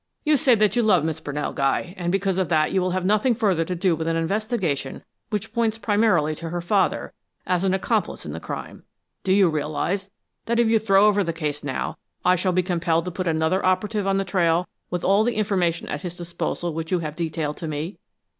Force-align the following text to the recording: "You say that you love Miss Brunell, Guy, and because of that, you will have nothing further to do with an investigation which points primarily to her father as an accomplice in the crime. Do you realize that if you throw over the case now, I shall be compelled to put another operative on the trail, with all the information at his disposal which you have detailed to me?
"You 0.25 0.35
say 0.35 0.55
that 0.55 0.75
you 0.75 0.81
love 0.81 1.03
Miss 1.03 1.19
Brunell, 1.21 1.53
Guy, 1.53 1.93
and 1.95 2.11
because 2.11 2.39
of 2.39 2.49
that, 2.49 2.71
you 2.71 2.81
will 2.81 2.89
have 2.89 3.05
nothing 3.05 3.35
further 3.35 3.63
to 3.63 3.75
do 3.75 3.95
with 3.95 4.07
an 4.07 4.15
investigation 4.15 5.03
which 5.29 5.53
points 5.53 5.77
primarily 5.77 6.33
to 6.37 6.49
her 6.49 6.59
father 6.59 7.13
as 7.45 7.63
an 7.63 7.75
accomplice 7.75 8.25
in 8.25 8.31
the 8.33 8.39
crime. 8.39 8.81
Do 9.23 9.31
you 9.31 9.47
realize 9.47 10.09
that 10.47 10.59
if 10.59 10.67
you 10.67 10.79
throw 10.79 11.05
over 11.05 11.23
the 11.23 11.33
case 11.33 11.63
now, 11.63 11.99
I 12.25 12.35
shall 12.35 12.51
be 12.51 12.63
compelled 12.63 13.05
to 13.05 13.11
put 13.11 13.27
another 13.27 13.63
operative 13.63 14.07
on 14.07 14.17
the 14.17 14.25
trail, 14.25 14.67
with 14.89 15.05
all 15.05 15.23
the 15.23 15.35
information 15.35 15.87
at 15.87 16.01
his 16.01 16.15
disposal 16.15 16.73
which 16.73 16.91
you 16.91 16.97
have 17.05 17.15
detailed 17.15 17.57
to 17.57 17.67
me? 17.67 17.99